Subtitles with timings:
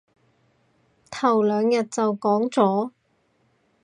[1.11, 2.91] 頭兩日就講咗